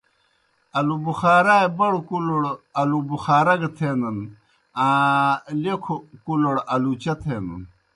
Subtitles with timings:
[0.77, 2.43] آلُوچائے بڑوْ کُلوڑ
[2.79, 4.17] آلو بخارا گہ تھینَن،
[4.85, 5.29] آں
[5.61, 7.61] لیکھوْ کُلوْڑ آلوچہ تھینَن۔